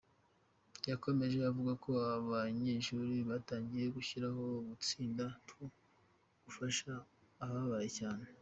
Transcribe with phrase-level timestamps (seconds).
[0.89, 5.63] Yakomeje avuga ko abanyeshuri batangiye gushyiraho udutsinda two
[6.43, 6.91] gufasha
[7.43, 8.25] abababaye cyane.